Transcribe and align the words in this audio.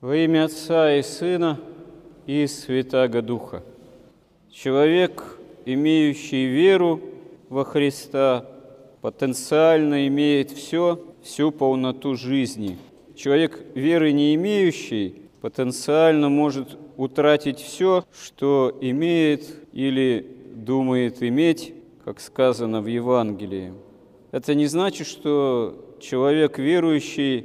Во 0.00 0.16
имя 0.16 0.44
Отца 0.44 0.94
и 0.96 1.02
Сына 1.02 1.60
и 2.26 2.46
Святаго 2.46 3.20
Духа. 3.20 3.62
Человек, 4.50 5.38
имеющий 5.66 6.46
веру 6.46 7.02
во 7.50 7.66
Христа, 7.66 8.46
потенциально 9.02 10.06
имеет 10.08 10.52
все, 10.52 11.04
всю 11.22 11.50
полноту 11.50 12.14
жизни. 12.14 12.78
Человек, 13.14 13.60
веры 13.74 14.12
не 14.12 14.34
имеющий, 14.36 15.16
потенциально 15.42 16.30
может 16.30 16.78
утратить 16.96 17.58
все, 17.58 18.06
что 18.10 18.74
имеет 18.80 19.44
или 19.74 20.26
думает 20.54 21.22
иметь, 21.22 21.74
как 22.06 22.20
сказано 22.20 22.80
в 22.80 22.86
Евангелии. 22.86 23.74
Это 24.30 24.54
не 24.54 24.64
значит, 24.64 25.06
что 25.06 25.94
человек 26.00 26.58
верующий 26.58 27.44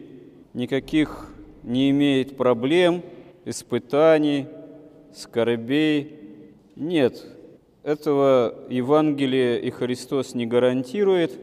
никаких 0.54 1.35
не 1.66 1.90
имеет 1.90 2.38
проблем, 2.38 3.02
испытаний, 3.44 4.48
скорбей. 5.14 6.18
Нет, 6.78 7.26
этого 7.84 8.56
Евангелие 8.70 9.62
и 9.62 9.70
Христос 9.70 10.34
не 10.34 10.46
гарантирует, 10.46 11.38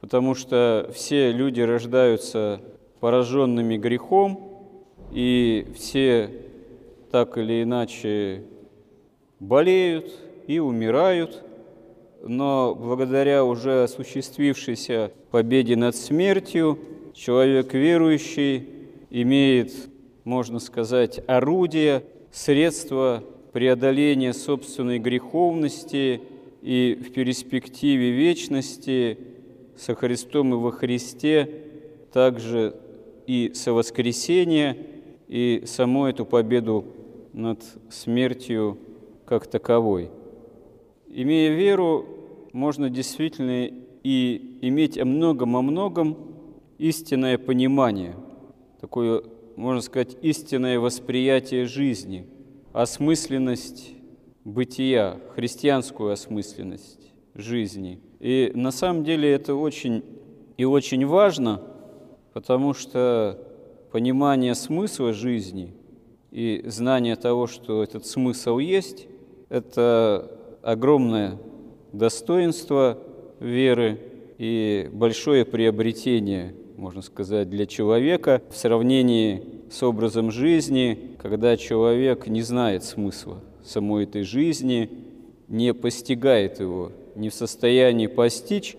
потому 0.00 0.34
что 0.34 0.90
все 0.94 1.32
люди 1.32 1.60
рождаются 1.60 2.60
пораженными 3.00 3.76
грехом, 3.76 4.62
и 5.12 5.66
все 5.74 6.30
так 7.10 7.36
или 7.38 7.64
иначе 7.64 8.44
болеют 9.40 10.12
и 10.46 10.58
умирают– 10.60 11.42
но 12.26 12.74
благодаря 12.74 13.44
уже 13.44 13.84
осуществившейся 13.84 15.12
победе 15.30 15.76
над 15.76 15.94
смертью, 15.94 16.78
человек 17.12 17.74
верующий 17.74 18.66
имеет, 19.22 19.72
можно 20.24 20.58
сказать, 20.58 21.20
орудие, 21.28 22.02
средство 22.32 23.22
преодоления 23.52 24.32
собственной 24.32 24.98
греховности 24.98 26.20
и 26.62 26.98
в 27.00 27.12
перспективе 27.12 28.10
вечности 28.10 29.16
со 29.76 29.94
Христом 29.94 30.52
и 30.54 30.56
во 30.56 30.72
Христе 30.72 31.48
также 32.12 32.74
и 33.28 33.52
со 33.54 33.72
воскресения, 33.72 34.76
и 35.28 35.62
саму 35.64 36.06
эту 36.06 36.26
победу 36.26 36.84
над 37.32 37.62
смертью 37.90 38.78
как 39.26 39.46
таковой. 39.46 40.10
Имея 41.08 41.54
веру, 41.54 42.04
можно 42.52 42.90
действительно 42.90 43.70
и 44.02 44.58
иметь 44.60 44.98
о 44.98 45.04
многом, 45.04 45.56
о 45.56 45.62
многом 45.62 46.16
истинное 46.78 47.38
понимание, 47.38 48.16
такое, 48.84 49.22
можно 49.56 49.80
сказать, 49.80 50.14
истинное 50.20 50.78
восприятие 50.78 51.64
жизни, 51.64 52.26
осмысленность 52.74 53.92
бытия, 54.44 55.18
христианскую 55.34 56.12
осмысленность 56.12 57.10
жизни. 57.34 58.02
И 58.20 58.52
на 58.54 58.70
самом 58.70 59.02
деле 59.02 59.32
это 59.32 59.54
очень 59.54 60.04
и 60.58 60.66
очень 60.66 61.06
важно, 61.06 61.62
потому 62.34 62.74
что 62.74 63.38
понимание 63.90 64.54
смысла 64.54 65.14
жизни 65.14 65.72
и 66.30 66.62
знание 66.66 67.16
того, 67.16 67.46
что 67.46 67.82
этот 67.82 68.04
смысл 68.04 68.58
есть, 68.58 69.06
это 69.48 70.30
огромное 70.60 71.38
достоинство 71.94 72.98
веры 73.40 73.98
и 74.36 74.90
большое 74.92 75.46
приобретение, 75.46 76.54
можно 76.76 77.02
сказать, 77.02 77.48
для 77.50 77.66
человека 77.66 78.42
в 78.50 78.56
сравнении 78.56 79.42
с 79.70 79.82
образом 79.82 80.30
жизни, 80.30 80.98
когда 81.22 81.56
человек 81.56 82.26
не 82.26 82.42
знает 82.42 82.84
смысла 82.84 83.40
самой 83.64 84.04
этой 84.04 84.22
жизни, 84.22 84.90
не 85.48 85.72
постигает 85.72 86.60
его, 86.60 86.92
не 87.14 87.28
в 87.28 87.34
состоянии 87.34 88.06
постичь, 88.06 88.76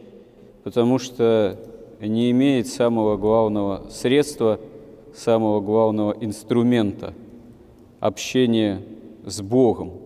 потому 0.63 0.99
что 0.99 1.59
не 1.99 2.31
имеет 2.31 2.67
самого 2.67 3.17
главного 3.17 3.87
средства, 3.89 4.59
самого 5.15 5.61
главного 5.61 6.15
инструмента 6.19 7.13
общения 7.99 8.81
с 9.25 9.41
Богом– 9.41 9.93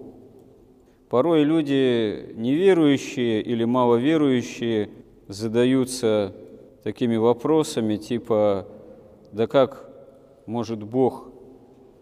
Порой 1.10 1.44
люди 1.44 2.34
неверующие 2.36 3.42
или 3.42 3.64
маловерующие 3.64 4.90
задаются 5.28 6.36
такими 6.84 7.16
вопросами 7.16 7.98
типа 7.98 8.68
«Да 9.32 9.48
как 9.48 9.90
может 10.46 10.84
Бог 10.84 11.30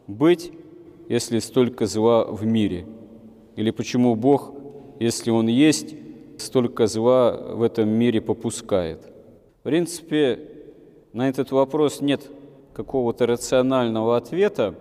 быть, 0.07 0.51
если 1.09 1.39
столько 1.39 1.85
зла 1.85 2.25
в 2.25 2.45
мире?» 2.45 2.85
Или 3.55 3.71
«Почему 3.71 4.15
Бог, 4.15 4.53
если 4.99 5.31
Он 5.31 5.47
есть, 5.47 5.95
столько 6.38 6.88
зла 6.88 7.31
в 7.31 7.61
этом 7.63 7.89
мире 7.89 8.21
попускает?» 8.21 9.01
В 9.59 9.63
принципе, 9.63 10.39
на 11.13 11.29
этот 11.29 11.51
вопрос 11.51 11.99
нет 12.01 12.21
какого-то 12.73 13.25
рационального 13.25 14.15
ответа, 14.17 14.75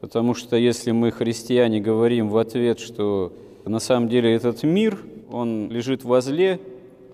потому 0.00 0.34
что 0.34 0.56
если 0.56 0.90
мы, 0.90 1.10
христиане, 1.10 1.80
говорим 1.80 2.28
в 2.28 2.36
ответ, 2.36 2.80
что 2.80 3.32
на 3.64 3.78
самом 3.78 4.08
деле 4.08 4.34
этот 4.34 4.62
мир, 4.62 4.98
он 5.30 5.70
лежит 5.70 6.04
во 6.04 6.20
зле, 6.20 6.60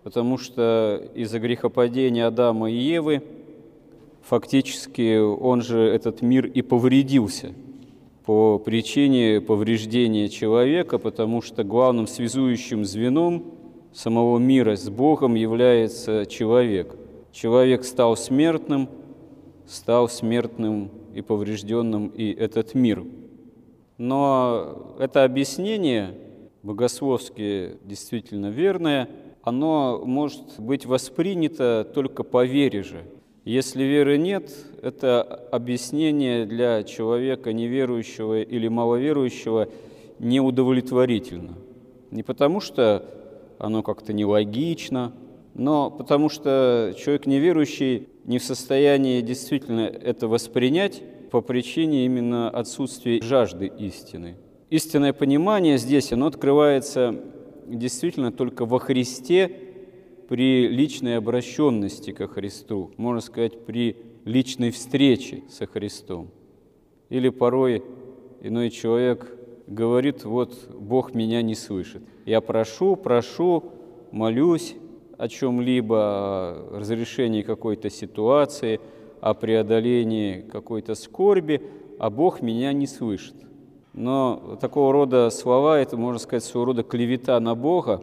потому 0.03 0.39
что 0.39 1.03
из-за 1.15 1.39
грехопадения 1.39 2.27
Адама 2.27 2.71
и 2.71 2.77
Евы 2.77 3.23
фактически 4.23 5.19
он 5.19 5.63
же, 5.63 5.81
этот 5.81 6.23
мир, 6.23 6.47
и 6.47 6.63
повредился 6.63 7.53
по 8.25 8.59
причине 8.59 9.41
повреждения 9.41 10.29
человека, 10.29 10.99
потому 10.99 11.43
что 11.43 11.65
главным 11.65 12.07
связующим 12.07 12.85
звеном 12.85 13.45
самого 13.93 14.39
мира 14.39 14.77
с 14.77 14.89
Богом 14.89 15.35
является 15.35 16.25
человек. 16.27 16.97
Человек 17.33 17.85
стал 17.85 18.17
смертным, 18.17 18.89
стал 19.67 20.09
смертным 20.09 20.91
и 21.15 21.21
поврежденным 21.21 22.09
и 22.09 22.33
этот 22.33 22.75
мир. 22.75 23.05
Но 23.99 24.97
это 24.99 25.25
объяснение 25.25 26.15
богословски 26.63 27.79
действительно 27.85 28.51
верное, 28.51 29.09
оно 29.43 30.03
может 30.05 30.59
быть 30.59 30.87
воспринято 30.87 31.89
только 31.95 32.23
по 32.23 32.45
вере 32.45 32.83
же. 32.83 33.03
Если 33.45 33.83
веры 33.83 34.19
нет, 34.19 34.53
это 34.83 35.23
объяснение 35.23 36.47
для 36.47 36.85
человека 36.85 37.53
неверующего 37.53 38.43
или 38.43 38.69
маловерующего 38.69 39.69
неудовлетворительно. 40.21 41.55
Не 42.13 42.23
потому, 42.23 42.61
что 42.61 43.05
оно 43.59 43.83
как-то 43.83 44.13
нелогично, 44.13 45.13
но 45.55 45.91
потому 45.91 46.29
что 46.29 46.95
человек 46.97 47.27
неверующий 47.27 48.09
не 48.25 48.39
в 48.39 48.45
состоянии 48.45 49.21
действительно 49.23 49.81
это 49.81 50.29
воспринять 50.29 51.03
по 51.31 51.41
причине 51.41 52.05
именно 52.05 52.49
отсутствия 52.49 53.21
жажды 53.21 53.67
истины 53.67 54.37
истинное 54.73 55.13
понимание 55.13 55.77
здесь, 55.77 56.15
оно 56.15 56.29
открывается 56.29 57.15
действительно 57.67 58.33
только 58.33 58.65
во 58.65 58.79
Христе 58.79 59.51
при 60.29 60.69
личной 60.69 61.19
обращенности 61.19 62.13
ко 62.13 62.27
Христу, 62.27 62.91
можно 62.97 63.21
сказать, 63.21 63.65
при 63.65 63.97
личной 64.25 64.71
встрече 64.71 65.43
со 65.49 65.67
Христом. 65.67 66.31
Или 67.09 67.29
порой 67.29 67.83
иной 68.41 68.71
человек 68.71 69.37
говорит, 69.67 70.25
вот 70.25 70.71
Бог 70.75 71.15
меня 71.15 71.43
не 71.43 71.55
слышит. 71.55 72.03
Я 72.25 72.41
прошу, 72.41 72.97
прошу, 72.97 73.65
молюсь 74.11 74.75
о 75.19 75.29
чем-либо, 75.29 75.97
о 75.99 76.79
разрешении 76.79 77.43
какой-то 77.43 77.91
ситуации, 77.91 78.81
о 79.21 79.35
преодолении 79.35 80.41
какой-то 80.41 80.95
скорби, 80.95 81.63
а 81.99 82.11
Бог 82.11 82.43
меня 82.43 82.73
не 82.73 82.87
слышит– 82.87 83.35
но 83.95 84.57
такого 84.61 84.93
рода 84.93 85.29
слова– 85.31 85.79
это, 85.81 85.97
можно 85.97 86.19
сказать, 86.19 86.45
своего 86.45 86.67
рода 86.67 86.83
клевета 86.83 87.39
на 87.41 87.55
Бога, 87.55 88.03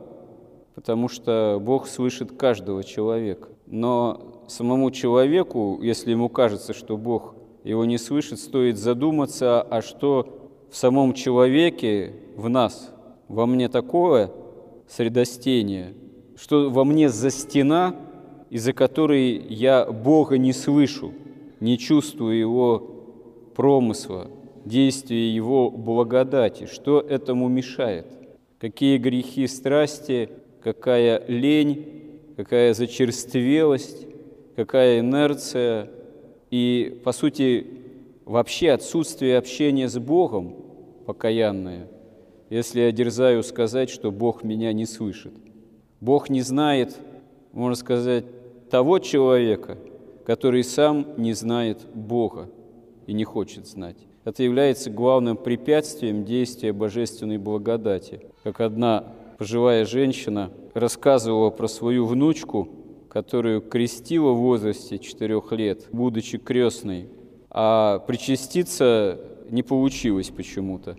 потому 0.75 1.07
что 1.07 1.59
Бог 1.59 1.87
слышит 1.87 2.31
каждого 2.37 2.83
человека. 2.83 3.49
Но 3.65 4.43
самому 4.47 4.91
человеку, 4.91 5.79
если 5.81 6.11
ему 6.11 6.29
кажется, 6.29 6.73
что 6.73 6.95
Бог 6.95 7.35
его 7.63 7.85
не 7.85 7.97
слышит, 7.97 8.39
стоит 8.39 8.77
задуматься, 8.77 9.61
а 9.61 9.81
что 9.81 10.51
в 10.69 10.75
самом 10.75 11.13
человеке, 11.13 12.13
в 12.35 12.49
нас, 12.49 12.93
во 13.27 13.47
мне 13.47 13.67
такое 13.67 14.31
средостение, 14.87 15.95
что 16.35 16.69
во 16.69 16.83
мне 16.83 17.09
за 17.09 17.31
стена, 17.31 17.95
из-за 18.51 18.73
которой 18.73 19.37
я 19.49 19.85
Бога 19.85 20.37
не 20.37 20.53
слышу, 20.53 21.13
не 21.59 21.79
чувствую 21.79 22.37
Его 22.37 22.83
промысла– 23.55 24.27
действие 24.69 25.35
Его 25.35 25.69
благодати. 25.69 26.65
Что 26.65 27.01
этому 27.01 27.49
мешает? 27.49 28.05
Какие 28.59 28.97
грехи 28.97 29.47
страсти, 29.47 30.29
какая 30.63 31.23
лень, 31.27 32.21
какая 32.37 32.73
зачерствелость, 32.73 34.07
какая 34.55 34.99
инерция. 34.99 35.89
И, 36.51 37.01
по 37.03 37.11
сути, 37.11 37.67
вообще 38.25 38.71
отсутствие 38.71 39.37
общения 39.37 39.89
с 39.89 39.97
Богом, 39.97 40.55
покаянное, 41.05 41.87
если 42.49 42.81
я 42.81 42.91
дерзаю 42.91 43.43
сказать, 43.43 43.89
что 43.89 44.11
Бог 44.11 44.43
меня 44.43 44.71
не 44.73 44.85
слышит. 44.85 45.33
Бог 45.99 46.29
не 46.29 46.41
знает, 46.41 46.97
можно 47.51 47.75
сказать, 47.75 48.25
того 48.69 48.99
человека, 48.99 49.77
который 50.25 50.63
сам 50.63 51.07
не 51.17 51.33
знает 51.33 51.79
Бога 51.93 52.49
и 53.07 53.13
не 53.13 53.23
хочет 53.23 53.67
знать. 53.67 53.97
Это 54.29 54.43
является 54.43 54.91
главным 54.91 55.35
препятствием 55.37 56.23
действия 56.23 56.71
божественной 56.71 57.39
благодати. 57.39 58.21
Как 58.43 58.61
одна 58.61 59.11
пожилая 59.39 59.85
женщина 59.85 60.51
рассказывала 60.75 61.49
про 61.49 61.67
свою 61.67 62.05
внучку, 62.05 62.69
которую 63.09 63.59
крестила 63.59 64.33
в 64.33 64.41
возрасте 64.41 64.99
четырех 64.99 65.51
лет, 65.51 65.87
будучи 65.91 66.37
крестной, 66.37 67.09
а 67.49 67.97
причаститься 68.05 69.19
не 69.49 69.63
получилось 69.63 70.29
почему-то. 70.29 70.95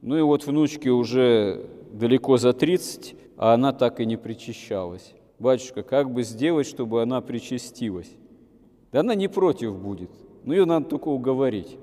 Ну 0.00 0.16
и 0.16 0.22
вот 0.22 0.46
внучке 0.46 0.90
уже 0.90 1.66
далеко 1.92 2.36
за 2.36 2.52
30, 2.52 3.16
а 3.38 3.54
она 3.54 3.72
так 3.72 3.98
и 3.98 4.06
не 4.06 4.16
причащалась. 4.16 5.14
Батюшка, 5.40 5.82
как 5.82 6.12
бы 6.12 6.22
сделать, 6.22 6.68
чтобы 6.68 7.02
она 7.02 7.22
причастилась? 7.22 8.12
Да 8.92 9.00
она 9.00 9.16
не 9.16 9.26
против 9.26 9.76
будет, 9.76 10.12
но 10.44 10.54
ее 10.54 10.64
надо 10.64 10.86
только 10.86 11.08
уговорить. 11.08 11.76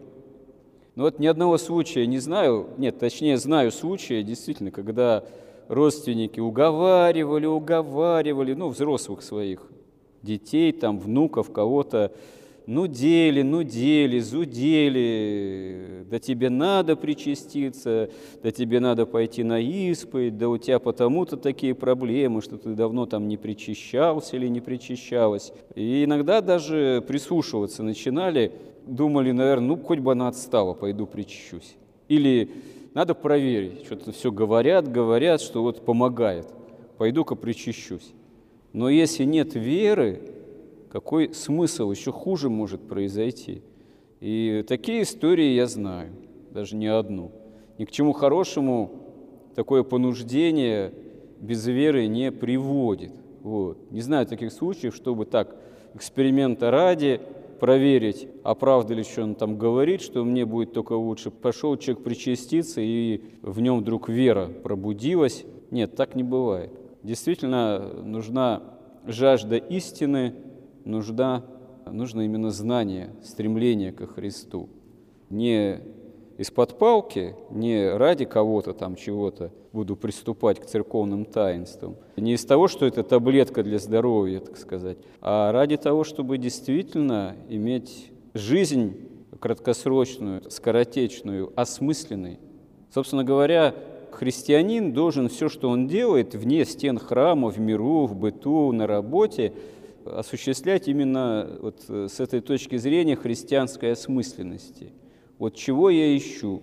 Но 1.00 1.06
вот 1.06 1.18
ни 1.18 1.28
одного 1.28 1.57
случая 1.57 2.06
не 2.07 2.18
знаю, 2.18 2.72
нет, 2.78 3.00
точнее 3.00 3.38
знаю 3.38 3.72
случая, 3.72 4.22
действительно, 4.22 4.69
когда 4.69 5.24
родственники 5.69 6.42
уговаривали, 6.42 7.46
уговаривали, 7.46 8.54
ну, 8.54 8.68
взрослых 8.68 9.22
своих 9.22 9.62
детей, 10.24 10.74
там, 10.74 11.00
внуков, 11.00 11.54
кого-то, 11.54 12.12
нудели, 12.66 13.44
нудели, 13.44 14.19
зудели, 14.19 16.06
да 16.12 16.19
тебе 16.19 16.50
надо 16.50 16.98
причаститься, 16.98 18.10
да 18.44 18.52
тебе 18.52 18.81
надо 18.81 19.06
пойти 19.06 19.44
на 19.44 19.62
исповедь, 19.62 20.38
да 20.38 20.50
у 20.50 20.57
тебя 20.57 20.80
потому-то 20.80 21.38
такие 21.38 21.75
проблемы, 21.75 22.42
что 22.42 22.57
ты 22.57 22.75
давно 22.75 23.06
там 23.06 23.30
не 23.30 23.38
причащался 23.38 24.36
или 24.36 24.50
не 24.50 24.60
причащалась. 24.60 25.54
И 25.75 26.04
иногда 26.04 26.42
даже 26.42 27.02
прислушиваться 27.07 27.84
начинали, 27.84 28.52
думали, 28.96 29.32
наверное, 29.32 29.70
ну, 29.70 29.78
хоть 29.78 30.00
бы 30.00 30.12
она 30.12 30.28
отстала, 30.28 30.74
пойду 30.74 31.06
причащусь. 31.06 31.76
Или 32.08 32.50
надо 32.94 33.14
проверить, 33.14 33.86
что-то 33.86 34.12
все 34.12 34.32
говорят, 34.32 34.92
говорят, 34.92 35.42
что 35.42 35.62
вот 35.62 35.86
помогает, 35.86 36.48
пойду-ка 36.98 37.36
причащусь. 37.36 38.14
Но 38.74 38.90
если 38.90 39.24
нет 39.24 39.56
веры, 39.56 40.22
какой 40.92 41.34
смысл, 41.34 41.92
еще 41.92 42.12
хуже 42.12 42.50
может 42.50 42.82
произойти. 42.82 43.62
И 44.20 44.66
такие 44.68 45.04
истории 45.04 45.54
я 45.54 45.68
знаю, 45.68 46.10
даже 46.52 46.76
не 46.76 46.88
одну. 46.88 47.32
Ни 47.78 47.86
к 47.86 47.92
чему 47.92 48.12
хорошему 48.12 48.92
такое 49.56 49.84
понуждение 49.84 50.94
без 51.40 51.66
веры 51.68 52.08
не 52.08 52.32
приводит. 52.32 53.14
Вот. 53.42 53.92
Не 53.92 54.02
знаю 54.02 54.26
таких 54.26 54.52
случаев, 54.52 54.96
чтобы 54.96 55.26
так 55.26 55.56
эксперимента 55.94 56.72
ради 56.72 57.22
проверить, 57.60 58.28
а 58.44 58.56
правда 58.56 58.94
ли, 58.94 59.04
что 59.04 59.24
он 59.24 59.36
там 59.36 59.58
говорит, 59.58 60.02
что 60.02 60.24
мне 60.24 60.46
будет 60.46 60.74
только 60.74 60.94
лучше. 60.94 61.32
Пошел 61.32 61.78
человек 61.78 62.04
причаститься, 62.04 62.82
и 62.82 63.22
в 63.42 63.60
нем 63.60 63.80
вдруг 63.80 64.10
вера 64.10 64.48
пробудилась. 64.48 65.46
Нет, 65.72 65.96
так 65.96 66.16
не 66.16 66.24
бывает. 66.24 66.72
Действительно 67.04 67.94
нужна 68.04 68.64
жажда 69.06 69.58
истины, 69.58 70.34
нужда, 70.86 71.46
нужно 71.90 72.22
именно 72.22 72.52
знание, 72.52 73.12
стремление 73.24 73.92
ко 73.92 74.08
Христу. 74.08 74.70
Не 75.30 75.82
из-под 76.40 76.78
палки, 76.78 77.36
не 77.52 77.90
ради 77.90 78.24
кого-то 78.24 78.72
там 78.72 78.96
чего-то 78.96 79.52
буду 79.74 79.98
приступать 79.98 80.58
к 80.62 80.66
церковным 80.66 81.26
таинствам, 81.26 81.98
не 82.16 82.36
из 82.36 82.46
того, 82.46 82.70
что 82.70 82.86
это 82.86 83.04
таблетка 83.04 83.62
для 83.62 83.78
здоровья, 83.78 84.40
так 84.40 84.58
сказать, 84.58 84.98
а 85.20 85.52
ради 85.52 85.76
того, 85.76 86.06
чтобы 86.06 86.38
действительно 86.38 87.36
иметь 87.50 88.10
жизнь 88.34 88.96
краткосрочную, 89.38 90.50
скоротечную, 90.50 91.52
осмысленной. 91.58 92.40
Собственно 92.94 93.26
говоря, 93.26 93.76
христианин 94.12 94.94
должен 94.94 95.28
все, 95.28 95.50
что 95.50 95.68
он 95.68 95.88
делает 95.90 96.36
вне 96.36 96.64
стен 96.64 96.98
храма, 97.00 97.50
в 97.50 97.60
миру, 97.60 98.06
в 98.06 98.16
быту, 98.16 98.72
на 98.72 98.88
работе, 98.88 99.52
осуществлять 100.06 100.88
именно 100.88 101.50
вот 101.62 101.84
э, 101.90 102.08
с 102.10 102.22
этой 102.22 102.40
точки 102.40 102.78
зрения 102.78 103.18
христианской 103.18 103.92
осмысленности. 103.92 104.94
Вот 105.40 105.56
чего 105.56 105.90
я 105.90 106.16
ищу, 106.16 106.62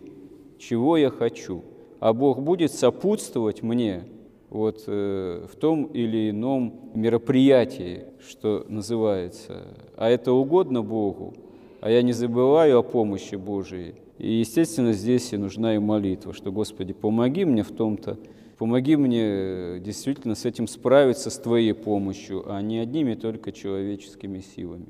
чего 0.58 0.96
я 0.96 1.10
хочу, 1.10 1.64
а 1.98 2.12
Бог 2.12 2.42
будет 2.42 2.70
сопутствовать 2.70 3.62
мне 3.62 4.04
вот 4.50 4.84
э, 4.86 5.46
в 5.50 5.56
том 5.56 5.86
или 5.86 6.30
ином 6.30 6.92
мероприятии, 6.94 8.04
что 8.28 8.64
называется. 8.68 9.74
А 9.96 10.08
это 10.08 10.32
угодно 10.32 10.82
Богу, 10.82 11.34
а 11.80 11.90
я 11.90 12.02
не 12.02 12.12
забываю 12.12 12.78
о 12.78 12.82
помощи 12.82 13.34
Божией. 13.34 13.96
И, 14.18 14.34
естественно, 14.34 14.92
здесь 14.92 15.32
и 15.32 15.36
нужна 15.36 15.74
и 15.74 15.78
молитва, 15.78 16.32
что, 16.32 16.52
Господи, 16.52 16.92
помоги 16.92 17.44
мне 17.44 17.64
в 17.64 17.72
том-то, 17.72 18.18
Помоги 18.58 18.96
мне 18.96 19.22
э, 19.22 19.80
действительно 19.80 20.34
с 20.34 20.46
этим 20.46 20.66
справиться 20.66 21.28
с 21.28 21.38
Твоей 21.38 21.74
помощью, 21.74 22.50
а 22.50 22.62
не 22.62 22.78
одними 22.78 23.14
только 23.14 23.52
человеческими 23.52 24.40
силами. 24.40 24.86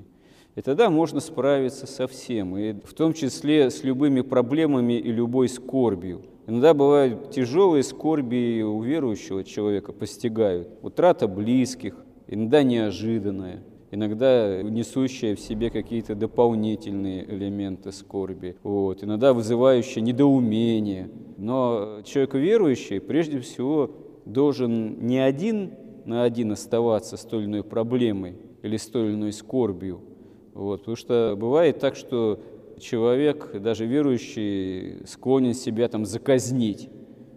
И 0.56 0.62
тогда 0.62 0.90
можно 0.90 1.20
справиться 1.20 1.86
со 1.86 2.08
всем, 2.08 2.56
и 2.56 2.72
в 2.72 2.94
том 2.94 3.12
числе 3.12 3.70
с 3.70 3.84
любыми 3.84 4.22
проблемами 4.22 4.94
и 4.94 5.12
любой 5.12 5.48
скорбью. 5.48 6.22
Иногда 6.46 6.74
бывают 6.74 7.30
тяжелые 7.30 7.82
скорби 7.82 8.62
у 8.62 8.80
верующего 8.82 9.44
человека, 9.44 9.92
постигают. 9.92 10.68
Утрата 10.82 11.28
близких, 11.28 11.94
иногда 12.26 12.62
неожиданная– 12.62 13.62
иногда 13.90 14.62
несущая 14.62 15.34
в 15.34 15.40
себе 15.40 15.70
какие-то 15.70 16.14
дополнительные 16.14 17.24
элементы 17.24 17.92
скорби, 17.92 18.56
вот, 18.62 19.02
иногда 19.02 19.32
вызывающая 19.32 20.02
недоумение. 20.02 21.10
Но 21.36 22.00
человек 22.04 22.34
верующий 22.34 23.00
прежде 23.00 23.40
всего 23.40 23.90
должен 24.24 25.06
не 25.06 25.18
один 25.18 25.72
на 26.04 26.22
один 26.22 26.52
оставаться 26.52 27.16
с 27.16 27.22
той 27.22 27.40
или 27.40 27.46
иной 27.46 27.64
проблемой 27.64 28.36
или 28.62 28.76
с 28.76 28.86
той 28.86 29.08
или 29.08 29.14
иной 29.14 29.32
скорбью. 29.32 30.00
Вот, 30.56 30.80
потому 30.80 30.96
что 30.96 31.34
бывает 31.36 31.80
так, 31.80 31.96
что 31.96 32.40
человек, 32.80 33.50
даже 33.60 33.84
верующий, 33.84 35.06
склонен 35.06 35.52
себя 35.52 35.86
там 35.86 36.06
заказнить. 36.06 36.88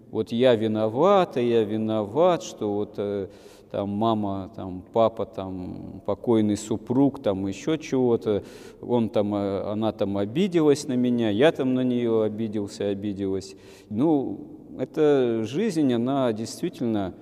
Вот 0.10 0.32
я 0.32 0.56
виноват, 0.56 1.36
я 1.36 1.66
виноват, 1.66 2.44
что 2.44 2.74
вот 2.74 2.94
э, 2.96 3.28
там 3.72 3.90
мама, 3.90 4.52
там 4.56 4.86
папа, 4.94 5.26
там 5.26 6.02
покойный 6.06 6.56
супруг, 6.56 7.22
там 7.22 7.46
еще 7.46 7.78
чего-то, 7.78 8.42
он 8.82 9.10
там, 9.10 9.36
э, 9.36 9.64
она 9.70 9.92
там 9.92 10.18
обиделась 10.18 10.88
на 10.88 10.94
меня, 10.94 11.30
я 11.30 11.52
там 11.52 11.74
на 11.74 11.84
нее 11.84 12.24
обиделся, 12.24 12.88
обиделась. 12.88 13.54
Ну, 13.90 14.48
эта 14.80 15.44
жизнь, 15.44 15.92
она 15.92 16.32
действительно, 16.32 17.14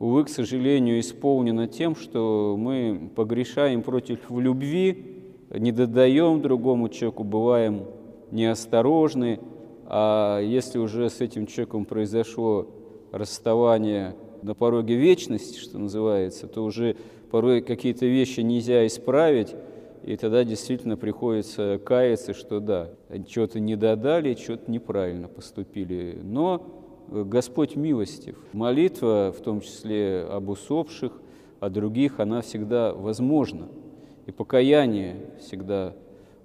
увы, 0.00 0.24
к 0.24 0.30
сожалению, 0.30 0.98
исполнена 0.98 1.68
тем, 1.68 1.94
что 1.94 2.56
мы 2.58 3.12
погрешаем 3.14 3.82
против 3.82 4.18
любви, 4.32 5.13
не 5.50 5.72
додаем 5.72 6.40
другому 6.40 6.88
человеку, 6.88 7.24
бываем 7.24 7.84
неосторожны, 8.30 9.40
а 9.86 10.40
если 10.40 10.78
уже 10.78 11.10
с 11.10 11.20
этим 11.20 11.46
человеком 11.46 11.84
произошло 11.84 12.68
расставание 13.12 14.14
на 14.42 14.54
пороге 14.54 14.96
вечности, 14.96 15.58
что 15.58 15.78
называется, 15.78 16.46
то 16.46 16.64
уже 16.64 16.96
порой 17.30 17.62
какие-то 17.62 18.06
вещи 18.06 18.40
нельзя 18.40 18.86
исправить, 18.86 19.54
и 20.04 20.16
тогда 20.16 20.44
действительно 20.44 20.96
приходится 20.96 21.80
каяться, 21.82 22.34
что 22.34 22.60
да, 22.60 22.90
что-то 23.28 23.60
не 23.60 23.76
додали, 23.76 24.34
что-то 24.34 24.70
неправильно 24.70 25.28
поступили. 25.28 26.18
Но 26.22 26.62
Господь 27.08 27.76
милостив. 27.76 28.36
Молитва, 28.52 29.34
в 29.36 29.40
том 29.42 29.60
числе 29.60 30.26
об 30.30 30.48
усопших, 30.48 31.12
о 31.60 31.70
других, 31.70 32.20
она 32.20 32.42
всегда 32.42 32.92
возможна. 32.92 33.68
И 34.26 34.32
покаяние 34.32 35.16
всегда 35.38 35.94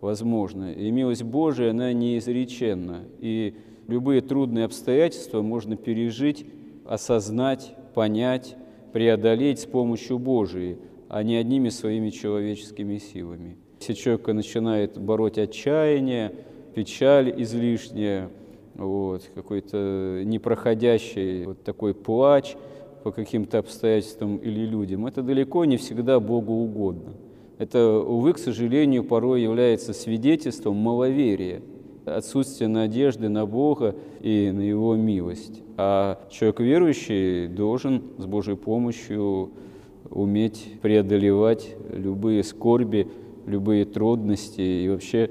возможно. 0.01 0.71
И 0.71 0.91
милость 0.91 1.24
Божия, 1.24 1.71
она 1.71 1.93
неизреченна. 1.93 3.03
И 3.19 3.55
любые 3.88 4.21
трудные 4.21 4.65
обстоятельства 4.65 5.41
можно 5.41 5.75
пережить, 5.75 6.45
осознать, 6.86 7.74
понять, 7.93 8.55
преодолеть 8.93 9.59
с 9.59 9.65
помощью 9.65 10.19
Божией, 10.19 10.77
а 11.09 11.24
не 11.24 11.36
одними 11.36 11.69
своими 11.69 12.09
человеческими 12.09 12.98
силами. 12.98 13.57
Если 13.79 13.93
человек 13.93 14.27
начинает 14.27 14.98
бороть 14.98 15.38
отчаяние, 15.38 16.33
печаль 16.75 17.33
излишняя, 17.41 18.29
вот, 18.75 19.29
какой-то 19.33 20.21
непроходящий 20.25 21.45
вот 21.45 21.63
такой 21.63 21.93
плач 21.93 22.55
по 23.03 23.12
каким-то 23.12 23.59
обстоятельствам 23.59 24.38
или 24.38 24.65
людям, 24.65 25.05
это 25.05 25.21
далеко 25.21 25.65
не 25.65 25.77
всегда 25.77 26.19
Богу 26.19 26.53
угодно. 26.53 27.13
Это, 27.59 27.99
увы, 27.99 28.31
к 28.31 28.37
сожалению, 28.37 29.03
порой 29.03 29.41
является 29.41 29.91
свидетельством 29.91 30.77
маловерия, 30.77 31.61
отсутствия 32.05 32.69
надежды 32.69 33.27
на 33.27 33.45
Бога 33.45 33.97
и 34.21 34.49
на 34.53 34.61
Его 34.61 34.95
милость. 34.95 35.61
А 35.75 36.25
человек 36.31 36.61
верующий 36.61 37.47
должен 37.47 38.01
с 38.17 38.25
Божьей 38.25 38.55
помощью 38.55 39.51
уметь 40.09 40.79
преодолевать 40.81 41.75
любые 41.91 42.45
скорби, 42.45 43.09
любые 43.45 43.83
трудности 43.83 44.61
и 44.61 44.87
вообще 44.87 45.29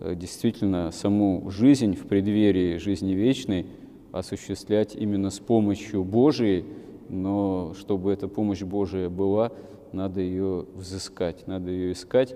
э, 0.00 0.14
действительно 0.14 0.90
саму 0.92 1.50
жизнь 1.50 1.94
в 1.94 2.06
преддверии 2.06 2.78
жизни 2.78 3.12
вечной 3.12 3.66
осуществлять 4.12 4.96
именно 4.96 5.28
с 5.28 5.38
помощью 5.38 6.04
Божией, 6.04 6.64
но 7.10 7.74
чтобы 7.78 8.12
эта 8.12 8.28
помощь 8.28 8.62
Божия 8.62 9.10
была, 9.10 9.52
надо 9.92 10.20
ее 10.20 10.66
взыскать, 10.74 11.46
надо 11.46 11.70
ее 11.70 11.92
искать 11.92 12.34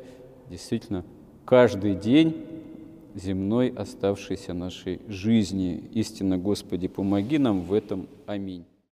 действительно 0.48 1.04
каждый 1.44 1.94
день 1.94 2.44
земной 3.14 3.68
оставшейся 3.68 4.54
нашей 4.54 5.00
жизни. 5.08 5.82
Истинно, 5.92 6.38
Господи, 6.38 6.88
помоги 6.88 7.38
нам 7.38 7.62
в 7.62 7.72
этом. 7.72 8.08
Аминь. 8.26 8.64